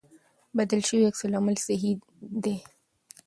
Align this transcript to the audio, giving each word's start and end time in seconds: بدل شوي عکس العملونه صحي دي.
بدل 0.57 0.79
شوي 0.87 1.03
عکس 1.09 1.21
العملونه 1.25 1.61
صحي 1.67 1.91
دي. 2.43 2.55